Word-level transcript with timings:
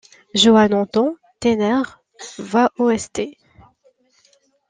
Johann 0.43 0.71
Anton 0.73 1.15
Theiner 1.39 1.83
va 2.39 2.71
au 2.79 2.89
St. 2.97 3.37